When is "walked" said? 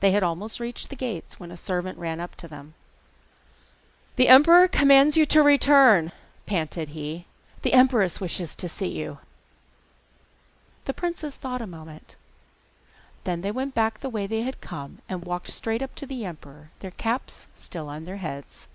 15.24-15.50